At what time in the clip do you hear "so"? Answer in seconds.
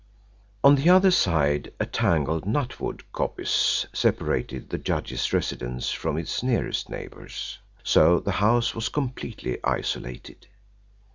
7.83-8.19